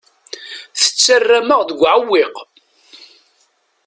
[0.79, 2.35] Tettarram-aɣ deg uɛewwiq.